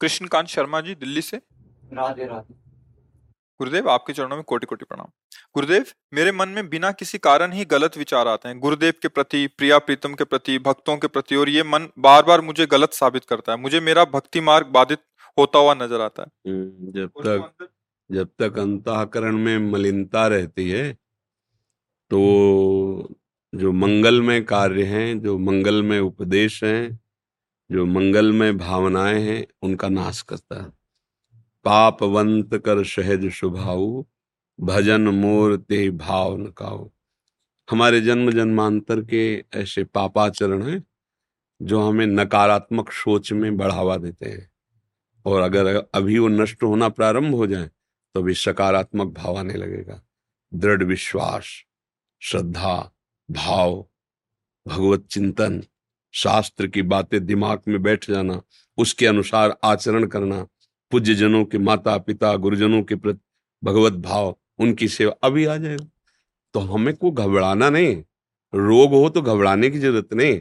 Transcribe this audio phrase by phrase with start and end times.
[0.00, 1.36] कृष्णकांत शर्मा जी दिल्ली से।
[1.92, 2.54] राधे राधे।
[3.60, 5.06] गुरुदेव आपके चरणों में कोटि कोटि प्रणाम।
[5.54, 5.84] गुरुदेव
[6.14, 9.78] मेरे मन में बिना किसी कारण ही गलत विचार आते हैं। गुरुदेव के प्रति प्रिया
[9.78, 13.52] प्रीतम के प्रति भक्तों के प्रति और ये मन बार बार मुझे गलत साबित करता
[13.52, 14.98] है। मुझे मेरा भक्ति मार्ग बाधित
[15.38, 17.68] होता हुआ नज़र आता है। हम्म, जब तक
[18.10, 20.92] जब तक अंतःकरण में मलिनता रहती है
[22.10, 23.14] तो
[23.52, 26.98] जो मंगल में कार्य हैं जो मंगल में उपदेश हैं
[27.72, 30.70] जो मंगलमय भावनाएँ हैं, उनका नाश करता है।
[31.64, 34.04] पापवंत कर सहज शुभाऊ,
[34.60, 36.90] भजन मोर ते भाव न काऊ।
[37.70, 40.84] हमारे जन्म जन्मांतर के ऐसे पापाचरण हैं,
[41.62, 44.50] जो हमें नकारात्मक सोच में बढ़ावा देते हैं।
[45.24, 47.70] और अगर अभी वो नष्ट होना प्रारंभ हो जाए
[48.14, 50.02] तो भी सकारात्मक भाव आने लगेगा।
[50.54, 51.64] दृढ़ विश्वास,
[52.22, 52.92] श्रद्धा,
[53.30, 53.88] भाव,
[54.68, 55.64] भगवत चिंतन
[56.12, 58.42] शास्त्र की बातें दिमाग में बैठ जाना,
[58.78, 60.46] उसके अनुसार आचरण करना
[60.90, 63.20] पूज्य जनों के माता पिता गुरुजनों के प्रति
[63.64, 65.86] भगवत भाव, उनकी सेवा, अभी आ जाएगा।
[66.54, 68.02] तो हमें को घबराना नहीं।
[68.54, 70.40] रोग हो तो घबराने की ज़रूरत नहीं।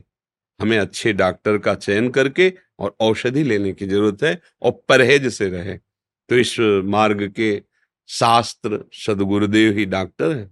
[0.61, 5.49] हमें अच्छे डॉक्टर का चयन करके और औषधि लेने की ज़रूरत है और परहेज से
[5.49, 5.77] रहे।
[6.29, 7.61] तो इस मार्ग के
[8.07, 10.51] शास्त्र, सदगुरुदेव ही डॉक्टर है।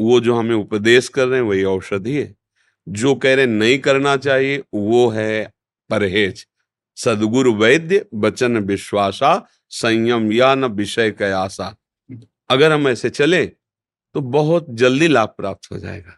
[0.00, 2.34] वो जो हमें उपदेश कर रहे हैं, वही औषधि है।
[2.90, 5.52] जो कह रहे नहीं करना चाहिए, वो है
[5.90, 6.46] परहेज।
[6.96, 11.74] सदगुरु वैद्य वचन विश्वासा, संयम या न विषय कयासा।
[12.50, 13.46] अगर हम ऐसे चले
[14.14, 16.16] तो बहुत जल्दी लाभ प्राप्त हो जाएगा।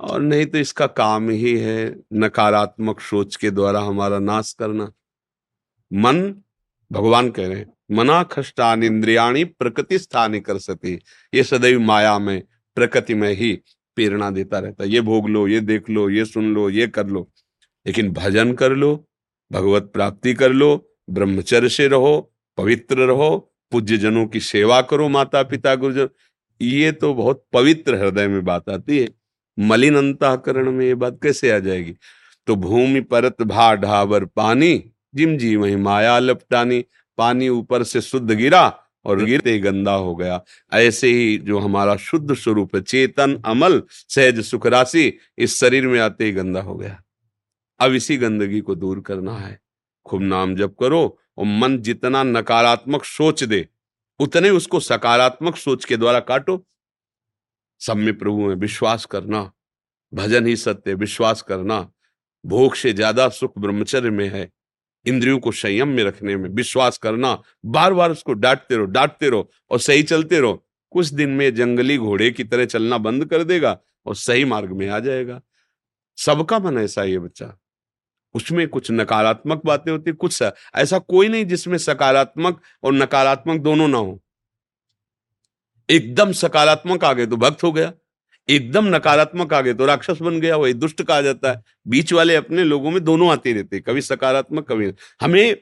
[0.00, 4.92] और नहीं तो इसका काम ही है नकारात्मक सोच के द्वारा हमारा नाश करना।
[5.92, 6.34] मन,
[6.90, 10.94] भगवान कह रहे हैं, मना खष्टान इंद्रियाणी प्रकृति स्थानी कर सती।
[11.34, 12.42] ये सदैव माया में,
[12.76, 13.58] प्रकृति में ही
[13.98, 17.06] प्रेरणा देता रहता है, ये भोग लो, ये देख लो, ये सुन लो, ये कर
[17.06, 17.30] लो।
[17.86, 19.08] लेकिन भजन कर लो,
[19.52, 25.42] भगवत प्राप्ति कर लो, ब्रह्मचर्य से रहो, पवित्र रहो पूज्य जनों की सेवा करो माता
[25.42, 26.08] पिता गुरुजन।
[26.62, 29.08] ये तो बहुत पवित्र हृदय में बात आती है।
[29.58, 31.94] मलिन अंतःकरण में ये बात कैसे आ जाएगी?
[32.46, 36.84] तो भूमि, परत भा ढावर पानी, जिम जी, वही माया लपटानी,
[37.18, 40.40] पानी ऊपर से शुद्ध गिरा और गिरते गंदा हो गया।
[40.72, 45.98] ऐसे ही जो हमारा शुद्ध स्वरूप है, चेतन, अमल, सहज सुख राशि, इस शरीर में
[46.00, 47.00] आते ही गंदा हो गया।
[47.80, 49.58] अब इसी गंदगी को दूर करना है।
[50.06, 53.66] खूब नाम जप करो और मन जितना नकारात्मक सोच दे,
[54.20, 56.64] उतने उसको सकारात्मक सोच के द्वारा काटो।
[57.80, 59.50] सब में प्रभु में विश्वास करना,
[60.12, 61.80] भजन ही सत्य, विश्वास करना,
[62.44, 64.48] भोग से ज़्यादा सुख ब्रह्मचर्य में है।
[65.06, 69.50] इंद्रियों को संयम में रखने में, विश्वास करना बार बार उसको डांटते रहो डांटते रहो
[69.70, 73.78] और सही चलते रहो। कुछ दिन में जंगली घोड़े की तरह चलना बंद कर देगा
[74.06, 75.40] और सही मार्ग में आ जाएगा।
[76.18, 77.52] सबका मन ऐसा ही है बच्चा।
[78.34, 80.42] उसमें कुछ नकारात्मक बातें होती कुछ
[80.74, 84.20] ऐसा कोई नहीं जिसमें सकारात्मक और नकारात्मक दोनों ना हो।
[85.88, 87.92] एकदम सकारात्मक आ गए तो भक्त हो गया।
[88.48, 92.34] एकदम नकारात्मक आ गए तो राक्षस बन गया, वही दुष्ट कहा जाता है। बीच वाले
[92.36, 95.56] अपने लोगों में दोनों आते रहते कभी सकारात्मक, कभी हमें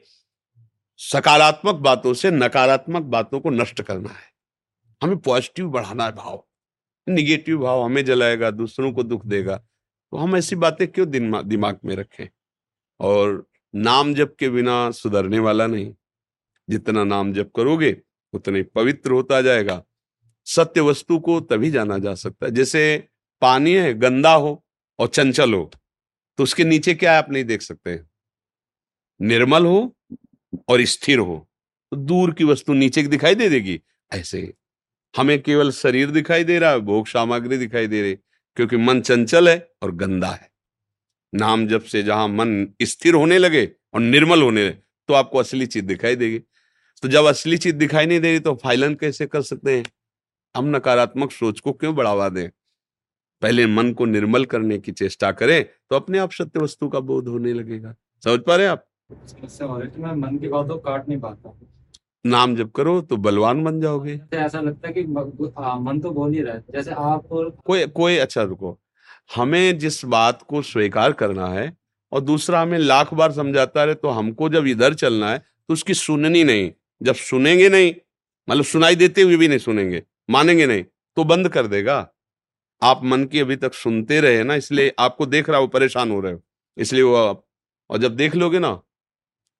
[0.97, 4.25] सकारात्मक बातों से नकारात्मक बातों को नष्ट करना है।
[5.03, 6.43] हमें पॉजिटिव बढ़ाना है भाव।
[7.09, 9.57] निगेटिव भाव हमें जलाएगा, दूसरों को दुख देगा।
[10.11, 12.27] तो हम ऐसी बातें क्यों दिमाग में रखें?
[12.99, 13.45] और
[13.75, 15.93] नाम जप के बिना सुधरने वाला नहीं।
[16.69, 17.97] जितना नाम जप करोगे,
[18.33, 19.83] उतने पवित्र होता जाएगा।
[20.47, 23.03] सत्य वस्तु को तभी जाना जा सकता है। जैसे
[23.41, 24.63] पानी है, गंदा हो
[24.99, 25.69] और चंचल हो
[26.39, 27.99] तो उसके नीचे क्या है आप नहीं देख सकते
[29.19, 29.95] निर्मल हो
[30.69, 31.37] और स्थिर हो।
[31.91, 33.79] तो दूर की वस्तु नीचे की दिखाई दे देगी।
[34.11, 34.41] ऐसे
[35.13, 38.15] हमें केवल शरीर दिखाई दे रहा है, भोग सामग्री दिखाई दे रही
[38.57, 40.49] क्योंकि मन चंचल है और गंदा है।
[41.33, 44.77] नाम जब से जहाँ मन स्थिर होने लगे और निर्मल होने लगे
[45.09, 46.39] तो आपको असली चीज़ दिखाई देगी।
[47.03, 49.83] तो जब असली चीज़ दिखाई नहीं दे रही तो फाइलन कैसे कर सकते हैं?
[50.55, 52.49] हम नकारात्मक सोच को क्यों बढ़ावा दें?
[53.41, 57.27] पहले मन को निर्मल करने की चेष्टा करें तो अपने आप सत्य वस्तु का बोध
[57.27, 58.85] होने लगेगा। समझ पा रहे आप?
[59.61, 61.53] हो मैं मन की बातों काट नहीं पाता।
[62.25, 66.41] नाम जब करो तो बलवान बन जाओगे। ऐसा लगता है कि मन तो बोल ही
[66.41, 67.27] रहा है। जैसे आप
[67.65, 68.77] कोई कोई अच्छा रुको।
[69.35, 71.71] हमें जिस बात को स्वीकार करना है
[72.11, 75.93] और दूसरा हमें लाख बार समझाता रहे तो हमको जब इधर चलना है तो उसकी
[75.95, 76.71] सुननी नहीं।
[77.01, 77.93] जब सुनेंगे नहीं
[78.47, 80.83] मतलब सुनाई देते हुए भी नहीं सुनेंगे। मानेंगे नहीं
[81.15, 82.13] तो बंद कर देगा।
[82.81, 86.19] आप मन की अभी तक सुनते रहे ना, इसलिए आपको देख रहा हो, परेशान हो
[86.19, 86.41] रहे हो।
[86.77, 87.45] इसलिए वो आप,
[87.89, 88.81] और जब देख लोगे ना,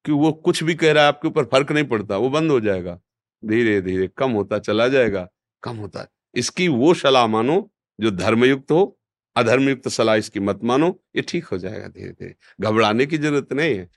[0.06, 2.60] कि वो कुछ भी कह रहा है, आपके ऊपर फ़र्क नहीं पड़ता, वो बंद हो
[2.60, 3.00] जाएगा।
[3.46, 5.30] धीरे धीरे, कम होता चला जाएगा,
[5.64, 9.00] कम होता। है इसकी वो सलाह मानो, जो धर्मयुक्त हो,
[9.36, 13.78] अधर्मयुक्त सलाह इसकी मत मानो, ये ठीक हो जाएगा धीरे धीरे। घबराने की ज़रूरत नहीं
[13.78, 13.90] है।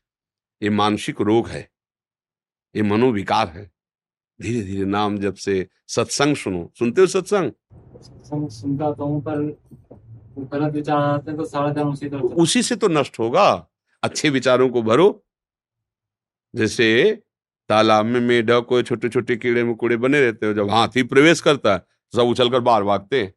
[0.62, 1.70] ये मानसिक रोग है।
[2.76, 3.70] ये मनोविकार है।
[4.40, 7.50] धीरे धीरे नाम जब से सत्संग सुनो सुनते हो सत्संग?
[8.50, 9.40] सुनता तो हूँ पर
[10.52, 13.48] गलत विचार आते तो सारा उसी तरफ़ उसी से तो नष्ट होगा।
[14.02, 15.08] अच्छे विचारों को भरो।
[16.54, 17.12] जैसे
[17.70, 21.74] तालाब में मेढक कोई छोटे छोटे कीड़े मकोड़े बने रहते हो जब हाथी प्रवेश करता
[21.74, 21.82] है
[22.14, 23.32] सब उछलकर बाहर भागते हैं।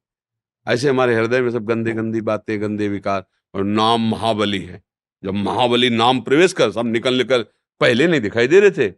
[0.67, 4.81] ऐसे हमारे हृदय में सब गंदे गंदी बातें गंदे विकार और नाम महाबली है।
[5.23, 7.45] जब महाबली नाम प्रवेश कर सब निकल निकल
[7.81, 8.89] पहले नहीं दिखाई दे रहे थे।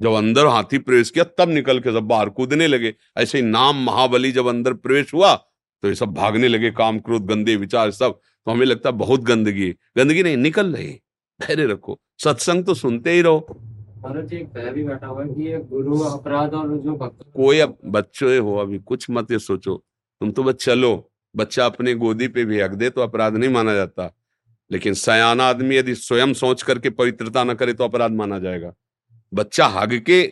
[0.00, 3.84] जब अंदर हाथी प्रवेश किया तब निकल के सब बाहर कूदने लगे। ऐसे ही नाम
[3.84, 5.34] महाबली जब अंदर प्रवेश हुआ
[5.82, 8.12] तो ये सब भागने लगे काम क्रोध गंदे विचार सब।
[8.46, 9.68] तो हमें लगता है बहुत गंदगी
[9.98, 10.88] गंदगी नहीं निकल रही
[11.40, 13.40] धैर्य रखो। सत्संग तो सुनते ही रहो।
[14.00, 18.78] भी बैठा हुआ है कि गुरु अपराध और जो भक्त कोई अब बच्चे हो अभी
[18.78, 19.76] कुछ मत ये सोचो।
[20.20, 23.74] तुम तो बस चलो। बच्चा अपने गोदी पे भी हक दे तो अपराध नहीं माना
[23.74, 24.12] जाता।
[24.70, 28.72] लेकिन सयाना आदमी यदि स्वयं सोच करके पवित्रता न करे तो अपराध माना जाएगा।
[29.32, 30.22] बच्चा हग के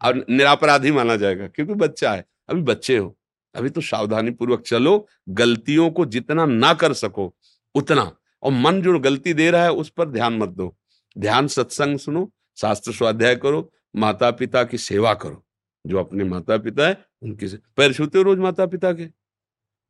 [0.00, 3.16] और निरापराधी माना जाएगा, क्योंकि बच्चा है। अभी बच्चे हो,
[3.54, 7.32] अभी तो सावधानी पूर्वक चलो, गलतियों को जितना ना कर सको,
[7.74, 8.10] उतना।
[8.42, 10.74] और मन जो गलती दे रहा है, उस पर ध्यान मत दो।
[11.16, 15.44] ध्यान सत्संग सुनो, शास्त्र स्वाध्याय करो माता पिता की सेवा करो।
[15.84, 19.06] जो अपने माता पिता है, उनकी से पैर छूते रोज माता पिता के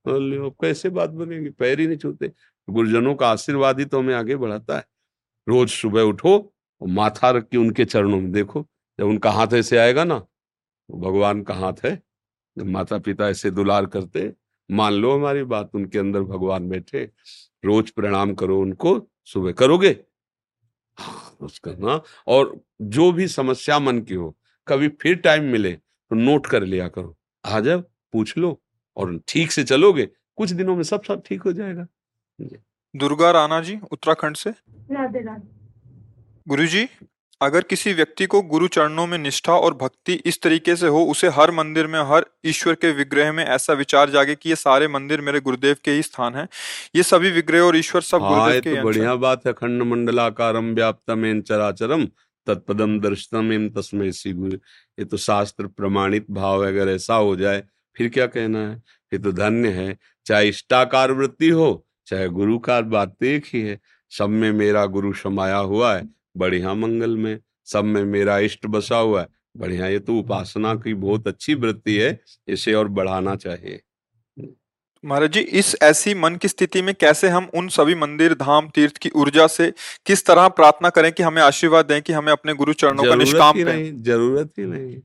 [0.07, 1.51] कैसे बात बनेगी?
[1.51, 2.31] पैर ही नहीं छूते।
[2.69, 4.85] गुरुजनों का आशीर्वाद ही तो हमें आगे बढ़ाता है।
[5.47, 6.39] रोज सुबह उठो
[6.83, 8.67] और माथा रख के उनके चरणों में। देखो
[8.99, 11.95] जब उनका हाथ ऐसे आएगा ना तो भगवान का हाथ है
[12.57, 14.33] जब माता पिता ऐसे दुलार करते
[14.71, 17.05] मान लो हमारी बात उनके अंदर भगवान बैठे
[17.65, 19.97] रोज प्रणाम करो उनको सुबह करोगे?
[20.99, 24.35] हाँ रोज करना। और जो भी समस्या मन की हो
[24.67, 28.59] कभी फिर टाइम मिले तो नोट कर लिया करो। आ जाओ पूछ लो
[28.97, 31.87] और ठीक से चलोगे कुछ दिनों में सब सब ठीक हो जाएगा।
[32.95, 34.51] दुर्गा राणा जी उत्तराखंड से?
[34.51, 35.62] राधे राधे।
[36.49, 36.89] गुरु जी
[37.41, 41.29] अगर किसी व्यक्ति को गुरु चरणों में निष्ठा और भक्ति इस तरीके से हो उसे
[41.29, 45.21] हर मंदिर में हर ईश्वर के विग्रह में ऐसा विचार जागे कि ये सारे मंदिर
[45.21, 46.49] मेरे गुरुदेव के ही स्थान हैं।
[46.97, 50.73] ये सभी विग्रह और ईश्वर सब हाँ, गुरुदेव के तो बढ़िया बात है। खंड मंडलाकारम
[50.75, 52.07] व्याप्तम चराचरम
[52.47, 54.57] तत्पदम दर्शनम तस्में गुरु।
[54.99, 57.63] ये तो शास्त्र प्रमाणित भाव अगर ऐसा हो जाए
[57.97, 58.83] फिर क्या कहना है?
[59.13, 59.97] ये तो धन्य है।
[60.27, 63.79] चाहे इष्टाकार वृत्ति हो चाहे गुरु का बात तो एक ही है।
[64.13, 68.97] सब में मेरा गुरु समाया हुआ है। बढ़िया मंगल में सब में मेरा इष्ट बसा
[68.97, 73.81] हुआ है। बढ़िया ये तो उपासना की बहुत अच्छी वृत्ति है इसे और बढ़ाना चाहिए।
[75.05, 78.97] महाराज जी इस ऐसी मन की स्थिति में कैसे हम उन सभी मंदिर धाम तीर्थ
[78.97, 79.73] की ऊर्जा से
[80.07, 83.57] किस तरह प्रार्थना करें कि हमें आशीर्वाद दें कि हमें अपने गुरु चरणों का निष्काम
[83.57, 85.01] ही नहीं ज़रूरत ही नहीं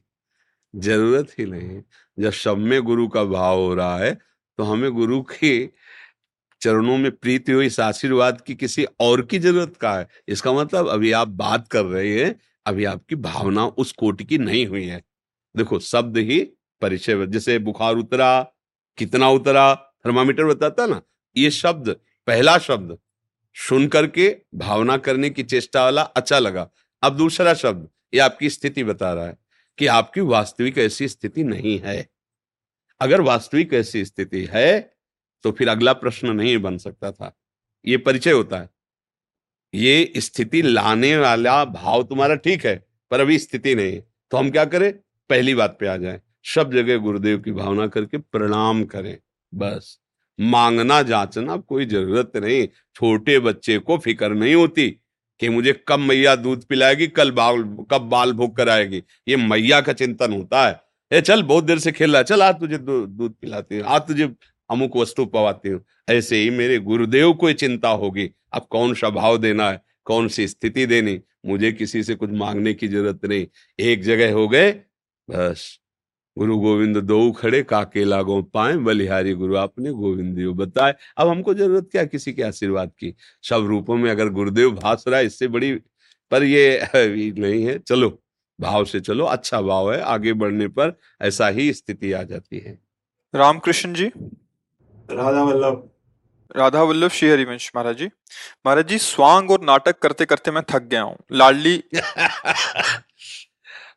[0.74, 1.82] ज़रूरत ही नहीं।
[2.18, 5.58] जब सब में गुरु का भाव हो रहा है तो हमें गुरु की
[6.62, 10.08] चरणों में प्रीति हो, इस आशीर्वाद की किसी और की ज़रूरत का है?
[10.28, 14.68] इसका मतलब अभी आप बात कर रहे हैं, अभी आपकी भावना उस कोटि की नहीं
[14.68, 15.04] हुई है।
[15.58, 16.40] देखो, शब्द ही
[16.82, 18.42] परिचय जैसे बुखार उतरा,
[18.98, 21.02] कितना उतरा, थर्मामीटर बताता ना,
[21.38, 21.90] ये शब्द,
[22.28, 22.98] पहला शब्द
[23.56, 26.70] सुन करके भावना करने की चेष्टा वाला अच्छा लगा।
[27.04, 29.38] अब दूसरा शब्द, ये आपकी स्थिति बता रहा है
[29.78, 32.10] कि आपकी वास्तविक ऐसी स्थिति नहीं है।
[33.02, 34.97] अगर वास्तविक ऐसी स्थिति है
[35.48, 37.32] तो फिर अगला प्रश्न नहीं बन सकता था।
[37.86, 38.70] ये परिचय होता है।
[39.74, 42.76] ये स्थिति लाने वाला भाव तुम्हारा ठीक है,
[43.12, 44.00] पर अभी स्थिति नहीं
[44.32, 44.92] तो हम क्या करें?
[45.30, 49.18] पहली बात पे आ जाए। सब जगह गुरुदेव की भावना करके प्रणाम करें।
[49.54, 50.00] बस।
[50.40, 54.90] मांगना जांचना कोई ज़रूरत नहीं। छोटे बच्चे को फ़िक्र नहीं होती
[55.42, 59.94] कि मुझे कब मैया दूध पिलाएगी, कल बाल, कब बाल भोग कराएगी। ये मैया का
[59.94, 63.34] चिंतन होता है। ए, चल, बहुत देर से खेल रहा है। चल आज तुझे दूध
[63.34, 64.28] पिलाती हूँ। आज तुझे
[64.70, 69.38] अमुक वस्तु पवाती हूँ। ऐसे ही मेरे गुरुदेव को चिंता होगी। अब कौन सा भाव
[69.38, 69.82] देना है?
[70.06, 71.22] कौन सी स्थिति देनी?
[71.46, 73.48] मुझे किसी से कुछ मांगने की ज़रूरत नहीं।
[73.80, 74.72] एक जगह हो गए,
[75.30, 75.80] बस।
[76.38, 81.90] गुरु गोविंद दो खड़े, काके लागो पाए, बलिहारी गुरु आपने गोविंद बताए। अब हमको ज़रूरत
[81.92, 83.16] क्या किसी के आशीर्वाद की?
[83.44, 85.74] सब रूपों में अगर गुरुदेव भाष रहा है, इससे बड़ी,
[86.32, 86.82] पर ये
[87.38, 88.24] नहीं है। चलो,
[88.62, 92.80] भाव से चलो। अच्छा भाव है, आगे बढ़ने पर ऐसा ही स्थिति आ जाती है।
[93.36, 94.12] रामकृष्ण जी।
[95.12, 95.90] राधा वल्लभ
[96.58, 98.06] राधा वल्लभ श्री हरिवंश महाराज जी।
[98.66, 101.84] महाराज जी स्वांग और नाटक करते करते मैं थक गया हूँ। लाडली।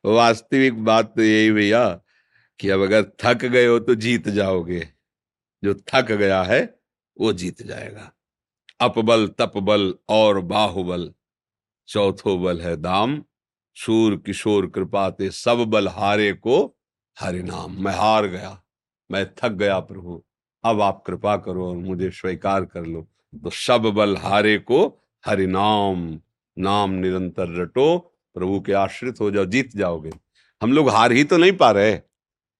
[0.04, 2.00] वास्तविक बात तो यही भैया
[2.60, 4.88] कि अब अगर थक गए हो तो जीत जाओगे।
[5.64, 6.78] जो थक गया है
[7.20, 8.12] वो जीत जाएगा।
[8.80, 11.14] अपबल तपबल और बाहुबल।
[11.88, 13.24] चौथो बल है दाम।
[13.76, 16.76] सूर किशोर कृपाते सब बल हारे को
[17.20, 18.62] हरि नाम मैं हार गया।
[19.10, 20.24] मैं थक गया प्रभु।
[20.64, 24.86] अब आप कृपा करो और मुझे स्वीकार कर लो। तो सब बल हारे को
[25.24, 26.18] हरि नाम
[26.56, 27.96] नाम निरंतर रटो
[28.36, 30.10] प्रभु के आश्रित हो जाओ जीत जाओगे।
[30.62, 31.98] हम लोग हार ही तो नहीं पा रहे।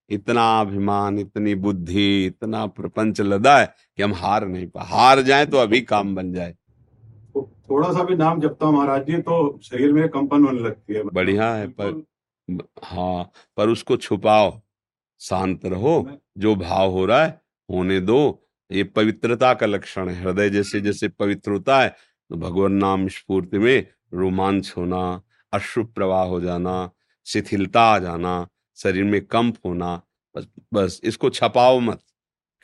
[0.09, 3.65] इतना अभिमान इतनी बुद्धि इतना प्रपंच लदा है
[3.97, 6.55] कि हम हार नहीं पा हार जाए तो अभी काम बन जाए।
[7.35, 11.03] थोड़ा सा भी नाम जपता हूँ महाराज जी तो शरीर में कंपन होने लगती है।
[11.03, 12.03] बढ़िया है पर
[12.83, 14.59] हाँ पर उसको छुपाओ
[15.21, 15.95] शांत रहो
[16.37, 17.40] जो भाव हो रहा है
[17.71, 21.89] होने दो। ये पवित्रता का लक्षण है। हृदय जैसे जैसे पवित्र होता है
[22.29, 25.21] तो भगवान नाम स्फूर्ति में रोमांच होना,
[25.53, 26.89] अश्रु प्रवाह हो जाना,
[27.27, 28.47] शिथिलता आ जाना,
[28.77, 29.95] शरीर में कंप होना,
[30.35, 31.99] बस बस इसको छपाओ मत।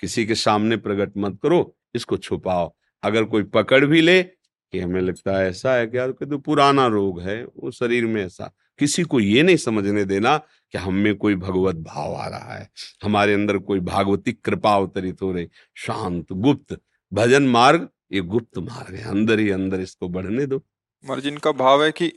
[0.02, 2.74] किसी के सामने प्रकट मत करो, इसको छुपाओ।
[3.04, 7.22] अगर कोई पकड़ भी ले कि हमें लगता है ऐसा है क्या तो पुराना रोग
[7.22, 10.38] है, वो शरीर में ऐसा। किसी को ये नहीं समझने देना
[10.72, 12.70] कि हम में कोई भगवत भाव आ रहा है।
[13.04, 16.78] हमारे अंदर कोई भागवती कृपा अवतरित हो रही। शांत गुप्त
[17.14, 20.62] भजन मार्ग ये गुप्त मार्ग है। अंदर ही अंदर इसको बढ़ने दो।
[21.10, 22.12] मर्जिन का भाव है कि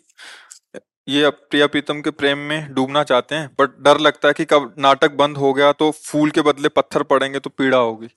[1.09, 4.75] ये प्रिया प्रीतम के प्रेम में डूबना चाहते हैं बट डर लगता है कि कब
[4.79, 8.09] नाटक बंद हो गया तो फूल के बदले पत्थर पड़ेंगे तो पीड़ा होगी।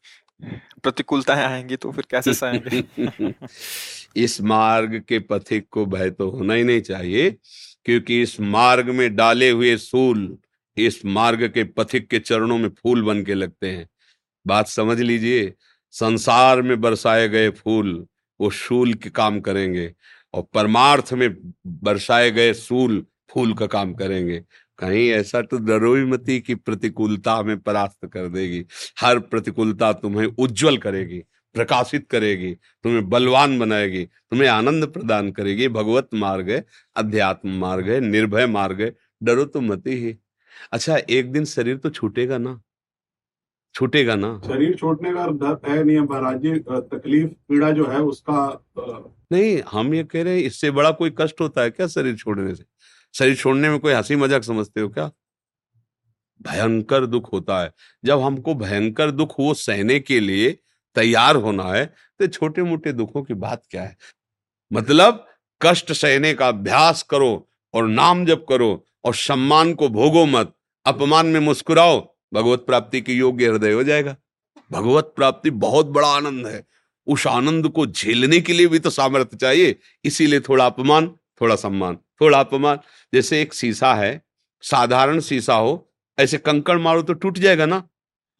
[0.84, 2.84] प्रतिकूलताएँ आएँगी तो फिर कैसे सहेंगे
[4.16, 7.30] इस मार्ग के पथिक को भय तो होना ही नहीं चाहिए।
[7.86, 10.38] क्योंकि इस मार्ग में डाले हुए सूल
[10.78, 13.90] इस मार्ग के पथिक के चरणों में फूल बन के लगते हैं।
[14.48, 15.54] बात समझ लीजिए,
[15.92, 18.08] संसार में बरसाए गए फूल,
[18.42, 19.94] वो शूल के काम करेंगे
[20.34, 24.44] और परमार्थ में बरसाए गए सूल फूल का काम करेंगे।
[24.80, 28.66] कहीं ऐसा तो डरो ही मती की प्रतिकूलता हमें परास्त कर देगी।
[29.00, 31.24] हर प्रतिकूलता तुम्हें उज्जवल करेगी।
[31.56, 36.64] प्रकाशित करेगी तुम्हें बलवान बनाएगी तुम्हें आनंद प्रदान करेगी भगवत मार्ग है
[36.96, 38.92] अध्यात्म मार्ग है निर्भय मार्ग है
[39.22, 40.16] डरो तो मती ही।
[40.72, 42.60] अच्छा एक दिन शरीर तो छूटेगा ना?
[43.76, 44.40] छूटेगा ना?
[44.46, 46.54] शरीर छूटने का डर है नहीं महाराज जी
[46.90, 48.46] तकलीफ़ पीड़ा जो है उसका
[49.32, 52.56] नहीं हम ये कह रहे हैं इससे बड़ा कोई कष्ट होता है क्या शरीर छोड़ने
[52.56, 52.64] से?
[53.16, 55.12] शरीर छोड़ने में कोई हँसी मज़ाक समझते हो क्या?
[56.42, 57.72] भयंकर दुख होता है।
[58.04, 60.58] जब हमको भयंकर दुख वो सहने के लिए
[60.96, 61.86] तैयार होना है
[62.20, 63.96] तो छोटे मोटे दुखों की बात क्या है?
[64.72, 65.26] मतलब
[65.62, 70.54] कष्ट सहने का अभ्यास करो और नाम जप करो और सम्मान को भोगो मत।
[70.86, 72.00] अपमान में मुस्कुराओ,
[72.34, 74.16] भगवत प्राप्ति के योग्य हृदय हो जाएगा।
[74.72, 76.64] भगवत प्राप्ति बहुत बड़ा आनंद है।
[77.08, 81.08] उस आनंद को झेलने के लिए भी तो सामर्थ्य चाहिए, इसीलिए थोड़ा अपमान,
[81.42, 82.80] थोड़ा सम्मान, थोड़ा अपमान।
[83.14, 84.22] जैसे एक शीशा है,
[84.62, 87.88] साधारण शीशा हो, ऐसे कंकड़ मारो तो टूट जाएगा ना?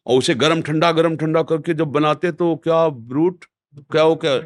[0.06, 3.44] और उसे गरम ठंडा गरम ठंडा करके जब बनाते तो क्या ब्रूट
[3.92, 4.36] क्या हो क्या?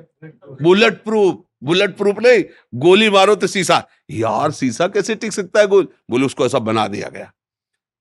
[0.62, 5.66] बुलेट प्रूफ बुलेट प्रूफ नहीं, गोली मारो तो शीशा यार शीशा कैसे टिक सकता है
[5.66, 5.88] गोल?
[6.10, 7.32] बोले, उसको ऐसा बना दिया गया।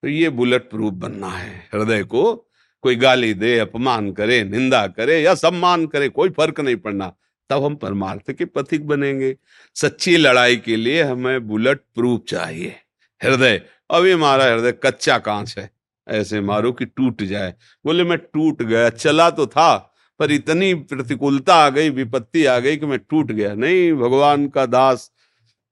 [0.03, 2.33] तो ये बुलेट प्रूफ बनना है। हृदय को
[2.83, 7.13] कोई गाली दे, अपमान करे, निंदा करे या सम्मान करे, कोई फ़र्क नहीं पड़ना।
[7.49, 9.35] तब हम परमार्थ के पथिक बनेंगे।
[9.75, 12.75] सच्ची लड़ाई के लिए हमें बुलेट प्रूफ चाहिए।
[13.21, 13.61] हृदय,
[13.91, 15.69] अभी हमारा हृदय कच्चा कांच है।
[16.07, 17.53] ऐसे मारो कि टूट जाए।
[17.85, 19.75] बोले, मैं टूट गया, चला तो था,
[20.19, 24.65] पर इतनी प्रतिकूलता आ गई, विपत्ति आ गई कि मैं टूट गया। नहीं, भगवान का
[24.65, 25.11] दास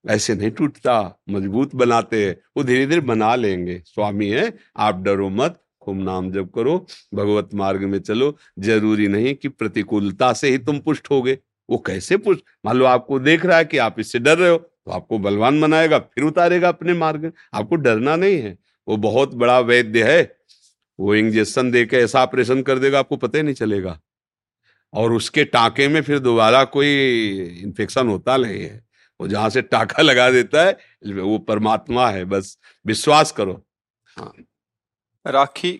[0.06, 5.30] ऐसे नहीं टूटता, मज़बूत बनाते हैं, वो धीरे धीरे बना लेंगे। स्वामी है, आप डरो
[5.30, 6.78] मत, खूब नाम जप करो,
[7.14, 11.38] भगवत मार्ग में चलो। ज़रूरी नहीं कि प्रतिकूलता से ही तुम पुष्ट होगे।
[11.70, 12.44] वो कैसे पुष्ट?
[12.66, 15.60] मान लो आपको देख रहा है कि आप इससे डर रहे हो तो आपको बलवान
[15.62, 20.22] बनाएगा, फिर उतारेगा अपने मार्ग। आपको डरना नहीं है। वो बहुत बड़ा वैद्य है।
[21.00, 24.00] वो इंजेक्शन दे के ऐसा ऑपरेशन कर देगा आपको पता ही नहीं चलेगा।
[24.94, 26.88] और उसके टाके में फिर दोबारा कोई
[27.64, 28.84] इन्फेक्शन होता नहीं है।
[29.20, 30.78] वो जहाँ से टाका लगा देता है
[31.14, 33.62] वो परमात्मा है बस विश्वास करो।
[34.18, 34.32] हाँ।
[35.26, 35.72] राखी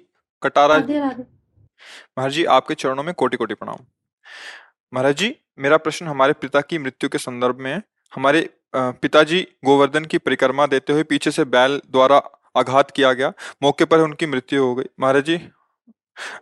[0.44, 3.86] कटारा महाराज जी आपके चरणों में कोटि कोटि प्रणाम।
[4.94, 7.82] महाराज जी मेरा प्रश्न हमारे पिता की मृत्यु के संदर्भ में है।
[8.14, 12.18] हमारे पिताजी गोवर्धन की परिक्रमा देते हुए पीछे से बैल द्वारा
[12.56, 13.34] आघात किया गया।
[13.64, 15.40] मौके पर उनकी मृत्यु हो गई। महाराज जी,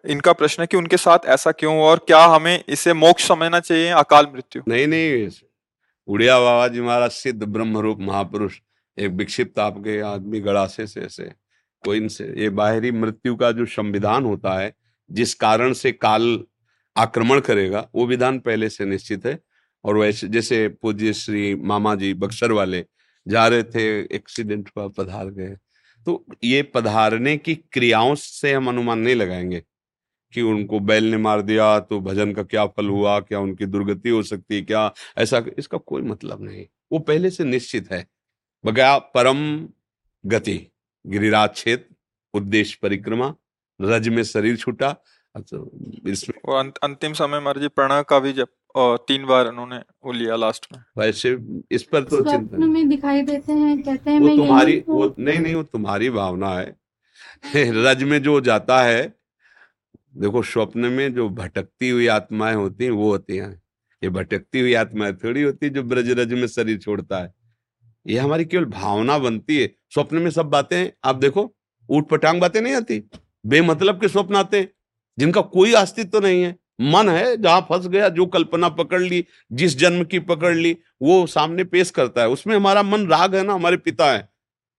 [0.06, 3.90] इनका प्रश्न है कि उनके साथ ऐसा क्यों और क्या हमें इसे मोक्ष समझना चाहिए
[3.90, 4.62] अकाल मृत्यु?
[4.68, 5.30] नहीं नहीं
[6.08, 8.60] उड़िया बाबा जी महाराज सिद्ध ब्रह्म रूप महापुरुष,
[8.98, 11.32] एक विक्षिप्त आपके आदमी गड़ासे से ऐसे
[11.84, 14.74] कोई इनसे, ये बाहरी मृत्यु का जो संविधान होता है,
[15.12, 16.44] जिस कारण से काल
[16.98, 19.40] आक्रमण करेगा, वो विधान पहले से निश्चित है।
[19.86, 22.86] और वैसे जैसे पूज्य श्री मामा जी बक्सर वाले
[23.28, 25.56] जा रहे थे, एक्सीडेंट पर पधार गए।
[26.08, 29.64] तो ये पधारने की क्रियाओं से हम अनुमान नहीं लगाएँगे
[30.34, 34.10] कि उनको बैल ने मार दिया तो भजन का क्या फल हुआ, क्या उनकी दुर्गति
[34.10, 38.06] हो सकती है, क्या ऐसा इसका कोई मतलब नहीं। वो पहले से निश्चित है।
[38.64, 39.68] बगैर परम
[40.24, 40.60] गति,
[41.06, 41.96] गिरिराज क्षेत्र
[42.34, 43.34] उद्देश्य परिक्रमा,
[43.80, 44.92] रज में शरीर छूटा
[45.36, 45.70] तो
[46.08, 50.68] इसमें अंतिम समय मर्ज़ी प्रणय का भी जब और तीन बार उन्होंने वो लिया लास्ट
[50.74, 51.38] में। वैसे
[51.72, 55.56] इस पर तो चिंता में दिखाई देते हैं कहते हैं वो तुम्हारी वो नहीं नहीं
[55.56, 56.76] वो तुम्हारी भावना है।
[57.56, 59.16] रज में जो जाता है
[60.18, 63.62] देखो स्वप्न में जो भटकती हुई आत्माएँ होती हैं वो होती हैं।
[64.04, 67.34] ये भटकती हुई आत्माएँ थोड़ी होती है जो ब्रज रज में शरीर छोड़ता है।
[68.08, 71.56] ये हमारी केवल भावना बनती है। स्वप्न में सब बातें आप देखो
[71.90, 73.10] ऊट पटांग बातें नहीं आती।
[73.46, 74.70] बेमतलब के स्वप्न आते हैं
[75.20, 79.26] जिनका कोई अस्तित्व तो नहीं है। मन है जहाँ फंस गया, जो कल्पना पकड़ ली,
[79.52, 83.44] जिस जन्म की पकड़ ली, वो सामने पेश करता है। उसमें हमारा मन राग है
[83.44, 84.30] ना, हमारे पिता है,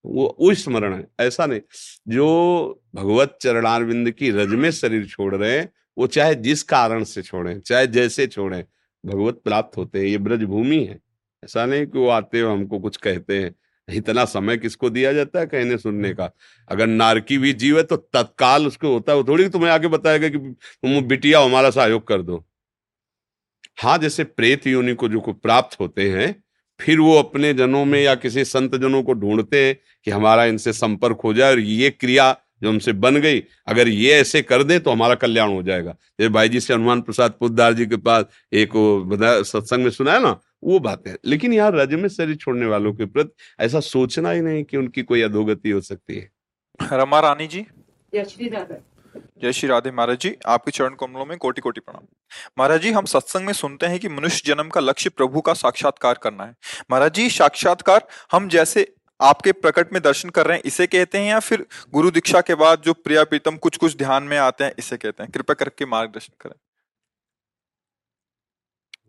[0.05, 1.61] वो वो स्मरण है, ऐसा नहीं।
[2.07, 7.21] जो भगवत चरणारविंद की रज में शरीर छोड़ रहे हैं, वो चाहे जिस कारण से
[7.21, 8.65] छोड़े, चाहे जैसे छोड़े,
[9.05, 10.99] भगवत प्राप्त होते हैं, ये ब्रज भूमि है।
[11.43, 13.55] ऐसा नहीं कि वो आते हो हमको कुछ कहते हैं।
[13.87, 16.29] इतना समय किसको दिया जाता है कहने सुनने का?
[16.69, 20.29] अगर नारकी भी जीव है तो तत्काल उसको होता है। वो थोड़ी तुम्हें आगे बताएगा
[20.29, 22.43] कि तुम बिटिया हमारा सहयोग कर दो।
[23.77, 26.35] हाँ जैसे प्रेत योनि को जो को प्राप्त होते हैं
[26.79, 29.75] फिर वो अपने जनों में या किसी संत जनों को ढूंढते हैं
[30.07, 32.31] कि हमारा इनसे संपर्क हो जाए और ये क्रिया
[32.63, 36.29] जो हमसे बन गई अगर ये ऐसे कर दे तो हमारा कल्याण हो जाएगा। जैसे
[36.29, 38.71] भाई जी से हनुमान प्रसाद पुद्दार जी के पास एक
[39.45, 40.39] सत्संग में सुना है ना?
[40.65, 44.41] वो बात है। लेकिन यहाँ रज में शरीर छोड़ने वालों के प्रति ऐसा सोचना ही
[44.41, 46.29] नहीं कि उनकी कोई अधोगति हो सकती है।
[46.93, 47.65] रमा रानी जी।
[48.13, 48.81] जय श्री राधे
[49.41, 52.05] जय श्री राधे महाराज जी आपके चरण कमलों में कोटि कोटि प्रणाम।
[52.59, 56.19] महाराज जी हम सत्संग में सुनते हैं कि मनुष्य जन्म का लक्ष्य प्रभु का साक्षात्कार
[56.23, 56.55] करना है।
[56.91, 61.29] महाराज जी साक्षात्कार हम जैसे आपके प्रकट में दर्शन कर रहे हैं इसे कहते हैं
[61.29, 64.73] या फिर गुरु दीक्षा के बाद जो प्रिया प्रीतम कुछ कुछ ध्यान में आते हैं
[64.79, 66.55] इसे कहते हैं। कृपया करके मार्गदर्शन करें।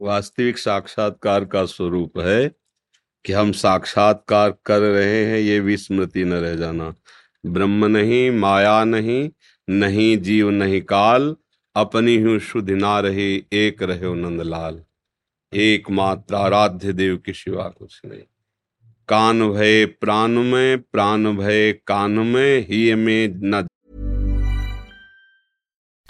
[0.00, 2.48] वास्तविक साक्षात्कार का स्वरूप है
[3.24, 6.94] कि हम साक्षात्कार कर रहे हैं, ये विस्मृति न रह जाना।
[7.46, 9.30] ब्रह्म नहीं, माया नहीं
[9.68, 11.37] नहीं जीव नहीं काल,
[11.76, 14.82] अपनी हूँ शुद्ध ना रही एक रहे नंदलाल
[15.52, 18.22] एकमात्र आराध्य देव के सिवा कुछ नहीं।
[19.09, 23.66] कान भय प्राण में, प्राण भय कान में, ही में न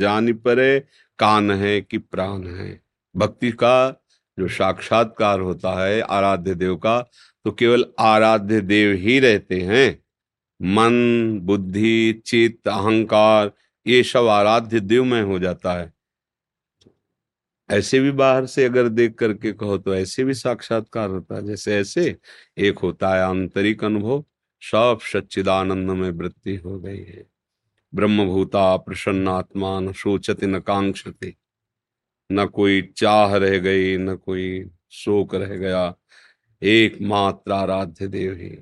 [0.00, 0.78] जान परे
[1.18, 2.80] कान है कि प्राण है।
[3.14, 4.04] भक्ति का
[4.38, 7.00] जो साक्षात्कार होता है आराध्य देव का
[7.44, 9.90] तो केवल आराध्य देव ही रहते हैं।
[10.60, 13.50] मन, बुद्धि, चित्त, अहंकार,
[13.86, 15.92] ये सब आराध्य देव में हो जाता है।
[17.70, 21.76] ऐसे भी बाहर से अगर देख करके कहो तो ऐसे भी साक्षात्कार होता है। जैसे
[21.76, 22.16] ऐसे
[22.58, 24.24] एक होता है आंतरिक अनुभव,
[24.62, 27.35] सब सच्चिदानंद में वृत्ति हो गई है।
[27.96, 31.34] ब्रह्मभूता प्रसन्नात्मा न सोचते न कांक्षते।
[32.32, 35.94] न कोई चाह रह गई, न कोई शोक रह गया,
[36.62, 38.58] एकमात्र आराध्य देव ही।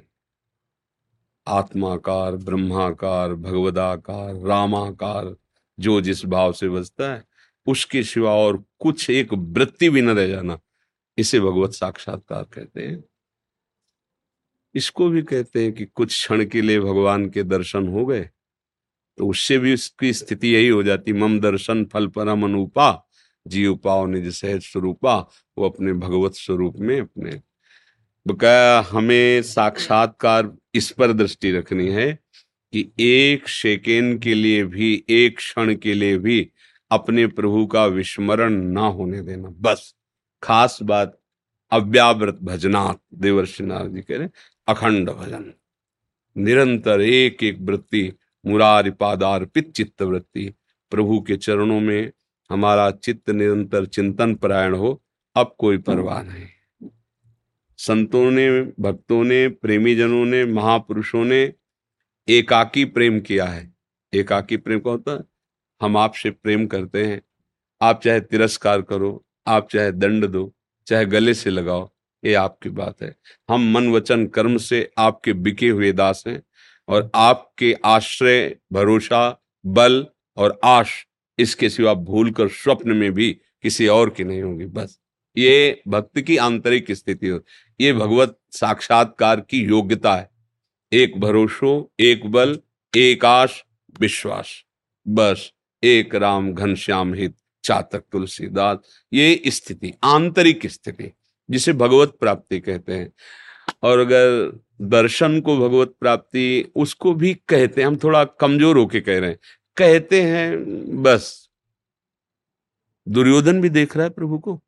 [1.49, 5.37] आत्माकार, ब्रह्माकार, भगवदाकार, रामाकार,
[5.81, 7.25] जो जिस भाव से बसता है,
[7.67, 10.59] उसके सिवा और कुछ एक वृत्ति भी न रह जाना,
[11.19, 13.05] इसे भगवत साक्षात्कार कहते हैं।
[14.75, 18.31] इसको भी कहते हैं कि कुछ क्षण के लिए भगवान के दर्शन हो गए
[19.19, 23.09] तो उससे भी उसकी स्थिति यही हो जाती, मम दर्शन फल परम अनुपा,
[23.47, 27.43] जीव पाओ निज सहज स्वरूपा, वो अपने भगवत स्वरूप में अपने।
[28.27, 32.19] बकाया हमें साक्षात्कार इस पर दृष्टि रखनी है
[32.73, 36.51] कि एक सेकेंड के लिए भी, एक क्षण के लिए भी
[36.91, 39.95] अपने प्रभु का विस्मरण ना होने देना, बस।
[40.43, 41.21] खास बात,
[41.73, 44.29] अव्यावृत भजनात्, देवर्षि नारद जी कह रहे
[44.69, 45.53] अखंड भजन।
[46.37, 48.13] निरंतर एक एक वृत्ति
[48.47, 50.55] मुरारी पादार्पित चित्त वृत्ति
[50.91, 52.13] प्रभु के चरणों में
[52.51, 55.03] हमारा चित्त निरंतर चिंतन परायण हो,
[55.37, 56.47] अब कोई परवाह नहीं।
[57.79, 61.53] संतों ने, भक्तों ने प्रेमी जनों ने, महापुरुषों ने
[62.29, 63.75] एकाकी प्रेम किया है।
[64.15, 65.21] एकाकी प्रेम क्या होता है
[65.83, 67.23] हम आपसे प्रेम करते हैं।
[67.83, 70.55] आप चाहे तिरस्कार करो, आप चाहे दंड दो,
[70.87, 71.91] चाहे गले से लगाओ,
[72.25, 73.17] ये आपकी बात है।
[73.51, 76.43] हम मन वचन कर्म से आपके बिके हुए दास हैं।
[76.89, 81.07] और आपके आश्रय, भरोसा, बल और आश,
[81.39, 85.01] इसके सिवा भूल कर स्वप्न में भी किसी और की नहीं होगी। बस,
[85.37, 87.41] ये भक्ति की आंतरिक स्थिति हो।
[87.81, 90.31] ये भगवत साक्षात्कार की योग्यता है।
[90.93, 92.61] एक भरोसो, एक बल,
[92.97, 93.65] एक आश,
[94.01, 94.65] विश्वास।
[95.09, 95.53] बस,
[95.85, 98.79] एक राम घनश्याम हित, चातक तुलसीदास।
[99.13, 101.13] ये स्थिति, आंतरिक स्थिति,
[101.51, 103.13] जिसे भगवत प्राप्ति कहते हैं।
[103.83, 109.19] और अगर दर्शन को भगवत प्राप्ति उसको भी कहते हैं, हम थोड़ा कमज़ोर होके कह
[109.19, 109.39] रहे हैं,
[109.77, 111.49] कहते हैं, बस।
[113.07, 114.61] दुर्योधन भी देख रहा है प्रभु को,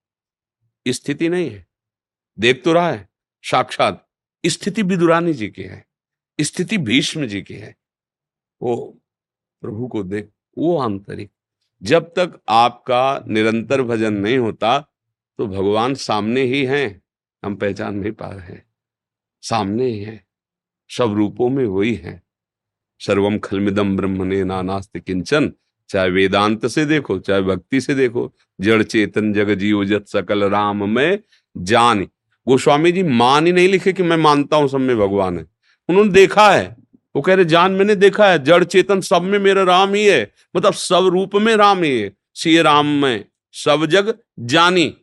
[0.87, 1.67] स्थिति नहीं है।
[2.39, 3.09] देख तो रहा है,
[3.45, 4.05] साक्षात
[4.45, 5.85] स्थिति विदुरानी जी की है,
[6.39, 7.75] स्थिति भीष्म जी की है।
[8.61, 8.77] वो
[9.63, 11.31] प्रभु को देख, वो आंतरिक,
[11.83, 14.79] जब तक आपका निरंतर भजन नहीं होता
[15.39, 17.03] तो भगवान सामने ही हैं,
[17.43, 18.65] हम पहचान नहीं पा रहे हैं।
[19.49, 20.27] सामने ही है।
[20.89, 22.23] सब रूपों में वही है।
[23.01, 25.53] सर्वम खलमिदम ब्रह्म ने नानास्त किंचन।
[25.89, 30.91] चाहे वेदांत से देखो, चाहे भक्ति से देखो, जड़ चेतन जग जीव जत सकल राम
[30.91, 31.19] में
[31.57, 32.05] जान।
[32.49, 35.47] गोस्वामी जी मान ही नहीं लिखे कि मैं मानता हूँ सब में भगवान है।
[35.89, 36.77] उन्होंने देखा है।
[37.17, 40.33] वो कह रहे, जान मैंने देखा है, जड़ चेतन सब में मेरा राम ही है।
[40.57, 44.97] मतलब सब रूप में राम ही है। सी राम में, सब जग जानी।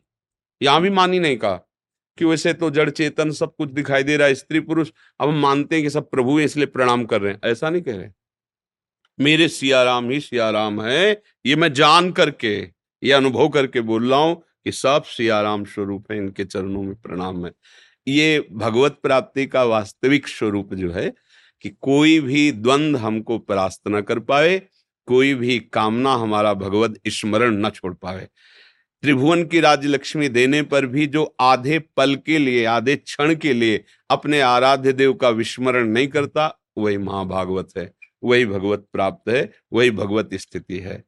[0.61, 1.59] यहाँ भी मानी नहीं कहा।
[2.17, 5.39] कि वैसे तो जड़ चेतन सब कुछ दिखाई दे रहा है, स्त्री पुरुष अब हम
[5.41, 8.09] मानते हैं कि सब प्रभु है, इसलिए प्रणाम कर रहे हैं। ऐसा नहीं कह रहे
[9.19, 12.55] मेरे सियाराम ही सियाराम है, ये मैं जान करके,
[13.03, 17.45] ये अनुभव करके बोल रहा हूँ कि सब सियाराम स्वरूप है, इनके चरणों में प्रणाम
[17.45, 17.51] है।
[18.07, 21.13] ये भगवत प्राप्ति का वास्तविक स्वरूप जो है
[21.63, 24.57] कि कोई भी द्वंद हमको परास्त न कर पाए,
[25.07, 28.27] कोई भी कामना हमारा भगवत स्मरण न छोड़ पाए।
[29.03, 33.83] त्रिभुवन की राजलक्ष्मी देने पर भी जो आधे पल के लिए, आधे क्षण के लिए
[34.09, 39.91] अपने आराध्य देव का विस्मरण नहीं करता, वही महाभागवत है, वही भगवत प्राप्त है, वही
[39.91, 41.03] भगवत स्थिति है।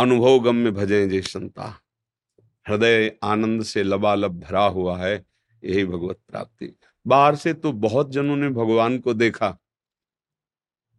[0.00, 1.80] अनुभव गम्य भजे जय संता।
[2.66, 5.26] हृदय आनंद से लबालब भरा हुआ है,
[5.62, 6.74] यही भगवत प्राप्ति।
[7.06, 9.58] बाहर से तो बहुत जनों ने भगवान को देखा,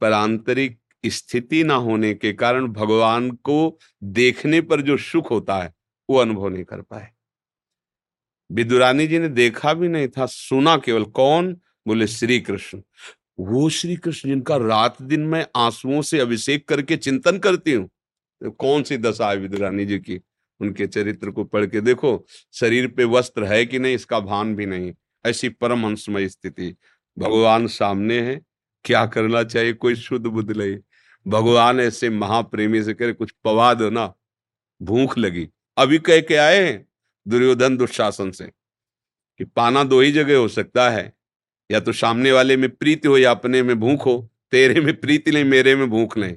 [0.02, 5.78] पर आंतरिक स्थिति ना होने के कारण भगवान को देखने पर जो सुख होता है
[6.10, 7.12] वो अनुभव नहीं कर पाए।
[8.52, 11.54] विदुरानी जी ने देखा भी नहीं था, सुना केवल, कौन?
[11.88, 12.82] बोले श्री कृष्ण
[13.40, 17.88] वो श्री कृष्ण जिनका रात दिन में आंसुओं से अभिषेक करके चिंतन करती हूँ।
[18.42, 20.22] तो कौन सी दशा है विदुरानी जी की?
[20.60, 24.66] उनके चरित्र को पढ़ के देखो, शरीर पे वस्त्र है कि नहीं, इसका भान भी
[24.66, 24.94] नहीं।
[25.26, 26.76] ऐसी परम हंसमय स्थिति।
[27.20, 28.42] भगवान सामने है,
[28.84, 29.74] क्या करना चाहिए?
[29.74, 30.76] कोई शुद्ध बुद्ध ले
[31.28, 34.14] भगवान ऐसे महाप्रेमी से करे कुछ पवा दो ना।
[34.82, 36.88] भूख लगी। अभी कह के आए हैं
[37.26, 38.46] दुर्योधन दुशासन से
[39.40, 41.14] कि पाना दो ही जगह हो सकता है।
[41.70, 45.32] या तो सामने वाले में प्रीति हो या अपने में भूख हो, तेरे में प्रीति
[45.32, 46.36] नहीं, मेरे में भूख नहीं।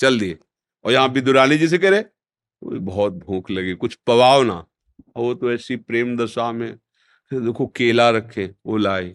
[0.00, 0.38] चल दिए।
[0.84, 4.64] और यहाँ विदुरानी जी से करे तो बहुत भूख लगी, कुछ पवाओ ना।
[5.16, 6.72] वो तो ऐसी प्रेम दशा में
[7.30, 9.14] देखो केला रखे, वो लाए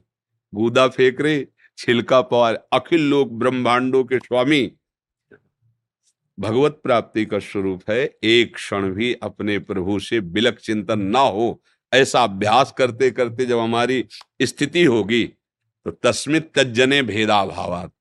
[0.53, 1.45] गूदा फेंक रहे,
[1.77, 4.71] छिलका पवार अखिल लोग ब्रह्मांडों के स्वामी
[6.39, 11.61] भगवत प्राप्ति का स्वरूप है, एक क्षण भी अपने प्रभु से बिलक चिंतन ना हो।
[11.91, 14.05] ऐसा अभ्यास करते करते जब हमारी
[14.41, 15.23] स्थिति होगी
[15.85, 17.91] तो तस्मित तजने भेदाभावात।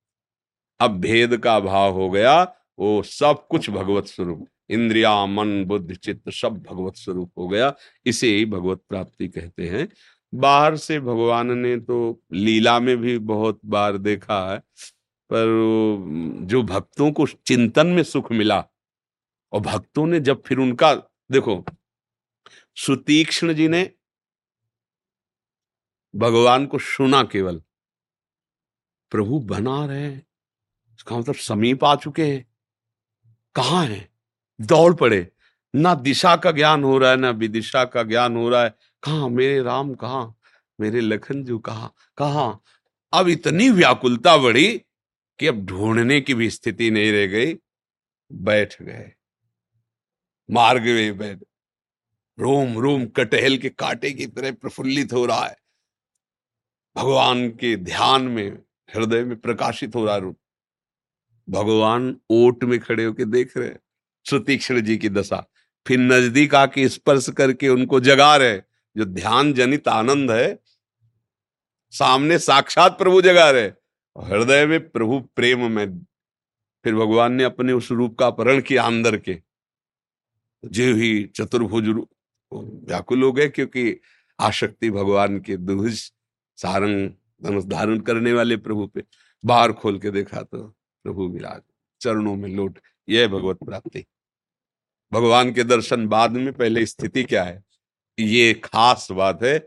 [0.79, 2.41] अब भेद का भाव हो गया,
[2.79, 7.73] वो सब कुछ भगवत स्वरूप। इंद्रिया, मन, बुद्ध, चित्त सब भगवत स्वरूप हो गया।
[8.05, 9.87] इसे ही भगवत प्राप्ति कहते हैं।
[10.33, 14.61] बाहर से भगवान ने तो लीला में भी बहुत बार देखा है
[15.33, 18.63] पर जो भक्तों को चिंतन में सुख मिला,
[19.53, 20.93] और भक्तों ने जब फिर उनका,
[21.29, 21.63] देखो,
[22.77, 23.89] सुतीक्ष्ण जी ने
[26.13, 27.61] भगवान को सुना केवल,
[29.11, 32.45] प्रभु बना रहे इसका मतलब समीप आ चुके हैं,
[33.55, 34.07] कहाँ हैं?
[34.59, 35.27] दौड़ पड़े,
[35.73, 38.69] ना दिशा का ज्ञान हो रहा है, ना विदिशा का ज्ञान हो रहा है,
[39.03, 40.33] कहा मेरे राम, कहा
[40.79, 42.59] मेरे लखन जो कहा?
[43.13, 44.81] अब इतनी व्याकुलता बढ़ी
[45.39, 47.55] कि अब ढूँढने की भी स्थिति नहीं रह गई,
[48.31, 49.11] बैठ गए।
[50.51, 51.39] मार्ग में बैठ
[52.39, 55.55] रोम रोम कटहल के कांटे की तरह प्रफुल्लित हो रहा है।
[56.95, 58.49] भगवान के ध्यान में,
[58.95, 60.37] हृदय में प्रकाशित हो रहा रूप।
[61.49, 63.71] भगवान ओट में खड़े होकर देख रहे
[64.25, 65.45] सुतीक्षण जी की दशा।
[65.87, 68.57] फिर नज़दीक आके स्पर्श करके उनको जगा रहे
[68.95, 70.59] जो ध्यान जनित आनंद है,
[71.93, 73.71] सामने साक्षात प्रभु जगा रहे
[74.15, 75.99] हृदय में प्रभु प्रेम में
[76.85, 79.41] फिर भगवान ने अपने उस रूप का अपहरण किया अंदर के।
[80.63, 83.99] जो ही चतुर्भुज व्याकुल हो गए क्योंकि
[84.39, 85.99] आशक्ति भगवान के दुज
[86.57, 87.09] सारंग
[87.43, 89.03] धनुष धारण करने वाले प्रभु पे
[89.43, 90.63] बाहर खोल के देखा तो
[91.05, 91.61] प्रभु विराज,
[92.01, 94.05] चरणों में लोट, यह भगवत प्राप्ति।
[95.11, 97.63] भगवान के दर्शन बाद में पहले स्थिति क्या है?
[98.19, 99.57] ये खास बात है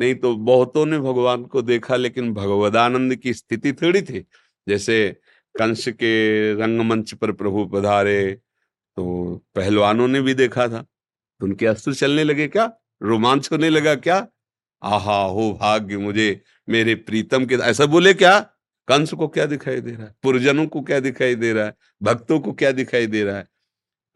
[0.00, 4.26] नहीं तो बहुतों ने भगवान को देखा, लेकिन भगवदानंद की स्थिति थोड़ी थी।
[4.68, 5.20] जैसे
[5.58, 8.32] कंस के रंगमंच पर प्रभु पधारे
[8.96, 10.86] तो पहलवानों ने भी देखा था।
[11.42, 12.72] उनके अस्त्र चलने लगे क्या?
[13.02, 14.26] रोमांच होने लगा क्या?
[14.82, 18.40] आहा, हो भाग्य, मुझे, मेरे प्रीतम के ऐसा बोले क्या?
[18.88, 20.14] कंस को क्या दिखाई दे रहा है?
[20.22, 21.74] पुरजनों को क्या दिखाई दे रहा है?
[22.02, 23.46] भक्तों को क्या दिखाई दे रहा है?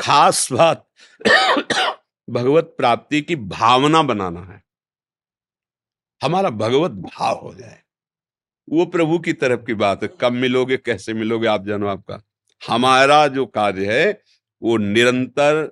[0.01, 0.89] खास बात,
[2.31, 4.68] भगवत प्राप्ति की भावना बनाना है।
[6.23, 7.83] हमारा भगवत भाव हो जाए।
[8.71, 12.23] वो प्रभु की तरफ़ की बात है। कब मिलोगे, कैसे मिलोगे, आप जानो आपका।
[12.69, 14.23] हमारा जो कार्य है,
[14.63, 15.67] वो निरंतर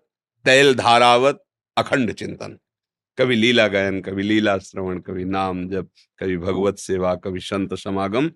[0.45, 1.45] तैल धारावत,
[1.77, 2.59] अखंड चिंतन।
[3.19, 8.31] कभी लीला गायन, कभी लीला श्रवण, कभी नाम जब कभी भगवत सेवा, कभी संत समागम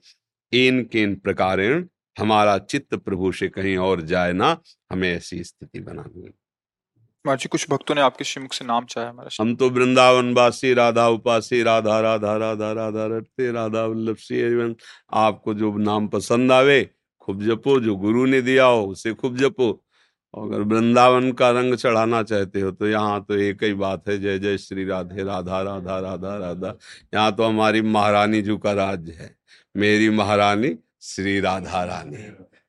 [0.53, 1.61] इन किन प्रकार
[2.19, 4.61] हमारा चित्त प्रभु से कहीं और जाए ना,
[4.93, 6.33] हमें ऐसी स्थिति बनानी
[7.25, 11.07] जी कुछ भक्तों ने आपके श्रीमुख से नाम चाहे हमारा हम तो वृंदावन वासी, राधा
[11.09, 14.75] उपासी, राधा राधा राधा राधा रटते, राधा वल्लभ सी
[15.15, 16.83] आपको जो नाम पसंद आवे,
[17.21, 19.71] खूब जपो, जो गुरु ने दिया हो, उसे खूब जपो।
[20.35, 24.39] अगर वृंदावन का रंग चढ़ाना चाहते हो तो यहाँ तो एक ही बात है, जय
[24.39, 26.75] जय श्री राधे, राधा राधा राधा राधा।
[27.15, 29.35] यहाँ तो हमारी महारानी जी का राज्य है।
[29.75, 32.25] मेरी महारानी श्री राधा रानी।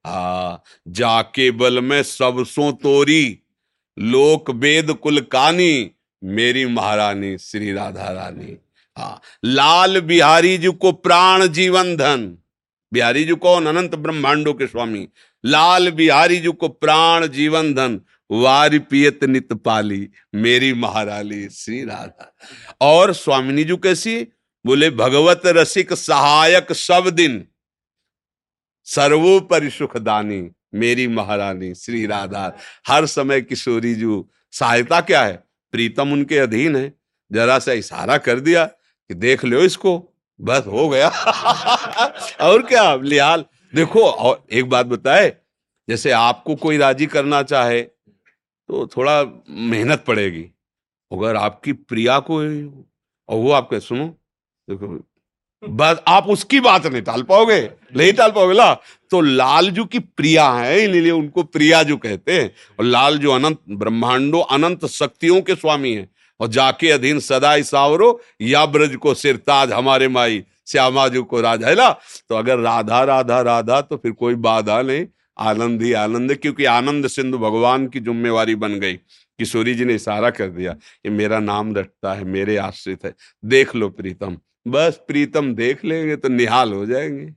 [0.05, 3.40] आ जाके बल में सब सो तोरी।
[3.99, 5.91] लोक वेद कुल कानी,
[6.23, 8.57] मेरी महारानी श्री राधा रानी।
[8.97, 12.37] हा, लाल बिहारी जी को प्राण जीवन धन।
[12.93, 13.65] बिहारी जी कौन?
[13.65, 15.07] अनंत ब्रह्मांडों के स्वामी।
[15.45, 18.01] लाल बिहारी जी को प्राण जीवन धन।
[18.31, 22.35] वार पियत नित पाली, मेरी महारानी श्री राधा।
[22.81, 24.27] और स्वामिनी जी कैसी?
[24.65, 27.47] बोले, भगवत रसिक सहायक सब दिन,
[28.83, 32.57] सर्वोपरि सुखदानी मेरी महारानी, श्री राधा,
[32.87, 35.43] हर समय किशोरी जू, सहायता क्या है?
[35.71, 36.93] प्रीतम उनके अधीन है।
[37.31, 38.65] जरा सा इशारा कर दिया
[39.07, 41.09] कि देख लो इसको, बस हो गया।
[42.41, 45.37] और क्या, लिहाल, देखो, और एक बात बताए,
[45.89, 47.81] जैसे आपको कोई राज़ी करना चाहे
[48.67, 50.49] तो थोड़ा मेहनत पड़ेगी।
[51.11, 52.37] अगर आपकी प्रिया को
[53.29, 54.07] और वो आपके, सुनो,
[54.69, 55.10] देखो
[55.63, 57.59] बस आप उसकी बात नहीं टाल पाओगे,
[57.97, 58.73] नहीं टाल पाओगे ला
[59.11, 63.59] तो लालजू की प्रिया है, इसलिए उनको प्रिया जो कहते हैं। और लाल जो अनंत,
[63.69, 69.71] ब्रह्मांडो अनंत शक्तियों के स्वामी हैं। और जाके अधीन सदा सावरो, या ब्रज को सिरताज
[69.71, 71.89] हमारे माई, श्यामा जी को राजा। है ला
[72.29, 75.05] तो अगर राधा राधा राधा तो फिर कोई बाधा नहीं।
[75.39, 80.29] आनंद ही आनंद, क्योंकि आनंद सिंधु भगवान की जिम्मेवारी बन गई किशोरी जी ने इशारा
[80.31, 80.71] कर दिया
[81.05, 86.15] ये मेरा नाम रटता है, मेरे आश्रित है। देख लो प्रीतम बस प्रीतम देख लेंगे
[86.15, 87.33] तो निहाल हो जाएँगे।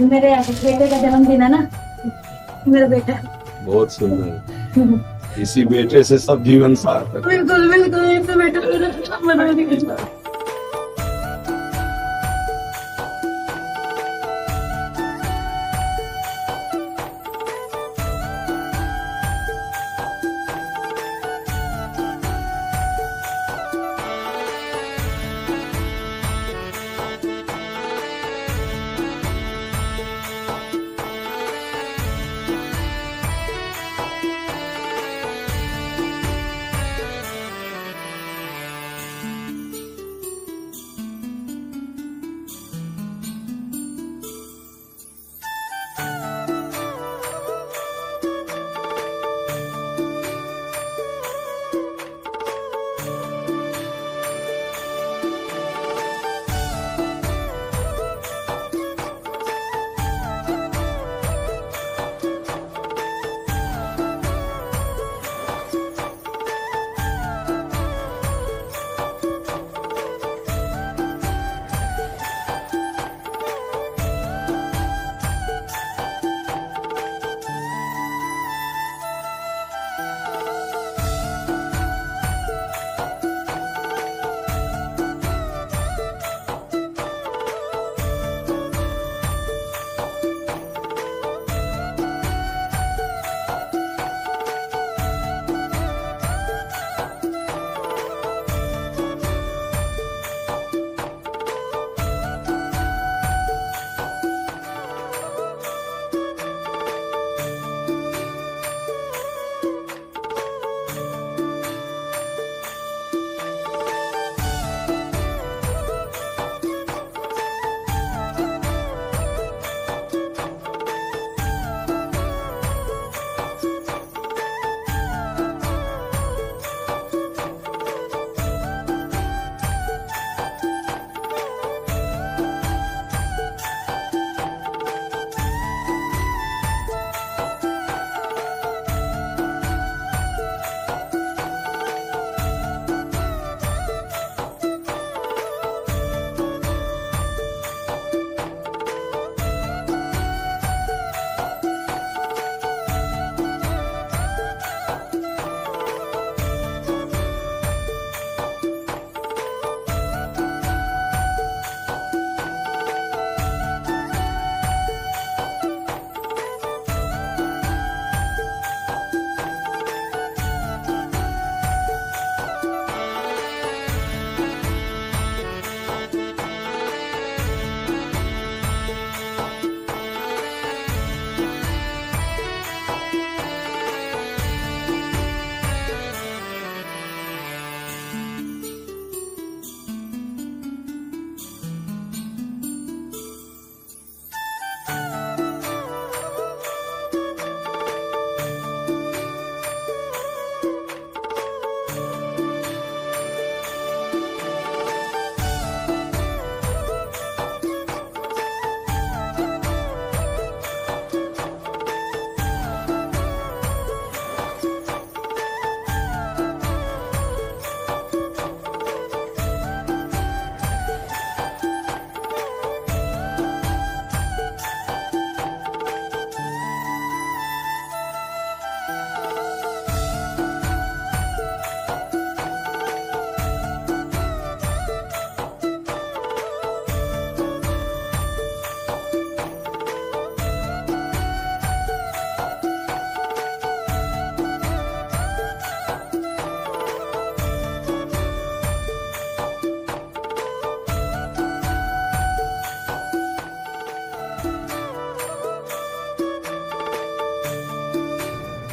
[0.00, 1.66] मेरे बेटे का जन्मदिन है ना?
[2.68, 3.14] मेरा बेटा।
[3.64, 9.96] बहुत सुंदर। इसी बेटे से सब जीवन सार्थक बिल्कुल बिल्कुल तो बेटा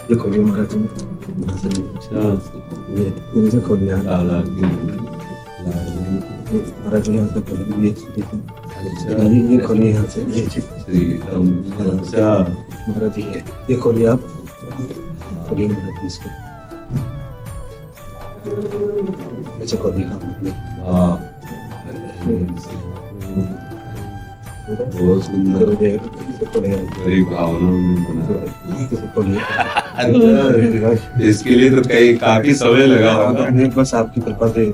[0.06, 0.78] मेरा मना नहीं करता ये खोलिए महाराज जी
[2.96, 3.98] ये इनसे खोलिए ये
[6.78, 7.28] महाराज जी यहाँ
[13.70, 14.20] ये खोलिए आप
[15.50, 16.30] खोलिए महाराज इसको
[19.64, 21.20] ऐसे खोलिए आप
[24.68, 25.70] बहुत सुंदर
[27.24, 27.70] भावना
[31.22, 33.46] इसके लिए तो कई काफ़ी समय लगा होगा।
[33.82, 34.66] बस आपकी कृपा से।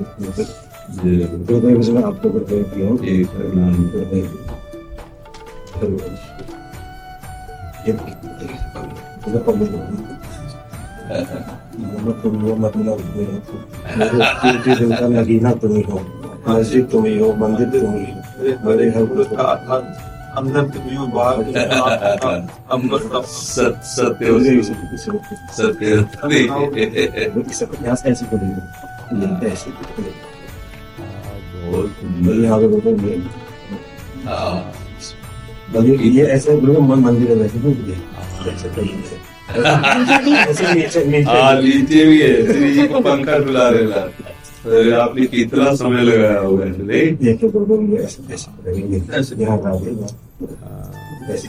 [1.88, 2.98] में आपको हूँ।
[12.40, 15.98] हो मतलब मेरे दिल का नगीना तुम ही। हो
[16.48, 19.02] मस्जिद तुम ही हो मंदिर तुम ही। हो बड़े हो
[20.32, 21.38] अंदर ही हो बाहर
[23.26, 24.30] सत सत्य
[27.50, 29.70] सत्य यहाँ से ऐसे खोलिए ऐसे
[31.62, 33.14] बहुत सुंदर यहाँ पे बोलो ये
[34.24, 34.56] हाँ,
[36.28, 37.96] ऐसे बोलो मन मंदिर है वैसे बोलो ये
[38.52, 39.16] ऐसे कहीं से
[40.42, 43.84] ऐसे नीचे हाँ भी है श्री जी को पंखा डुला रहे
[44.64, 46.66] अरे आपने कितना समय लगाया होगा
[51.30, 51.48] ऐसे